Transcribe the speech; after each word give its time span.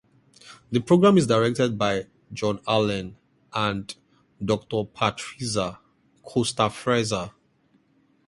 The 0.71 0.79
program 0.81 1.15
is 1.19 1.27
directed 1.27 1.77
by 1.77 2.07
John 2.33 2.59
Allen 2.67 3.17
and 3.53 3.93
Doctor 4.43 4.77
Patrizia 4.85 5.77
Costa 6.25 6.69
Frezza. 6.71 7.31